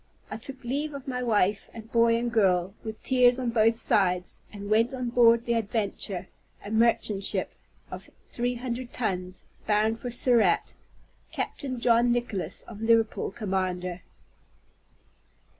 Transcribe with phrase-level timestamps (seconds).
[0.31, 4.41] I took leave of my wife and boy and girl, with tears on both sides,
[4.51, 6.27] and went on board the Adventure,
[6.65, 7.51] a merchant ship,
[7.91, 10.73] of three hundred tons, bound for Surat,
[11.31, 14.01] Captain John Nicholas of Liverpool, commander.